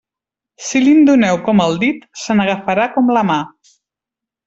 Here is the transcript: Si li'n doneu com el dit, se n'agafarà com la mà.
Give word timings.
Si 0.67 0.79
li'n 0.85 1.03
doneu 1.09 1.37
com 1.49 1.61
el 1.67 1.79
dit, 1.85 2.09
se 2.25 2.39
n'agafarà 2.41 2.91
com 2.97 3.17
la 3.19 3.27
mà. 3.33 3.41